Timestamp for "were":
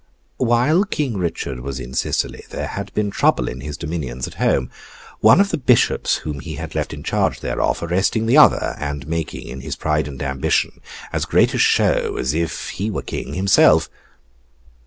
12.89-13.03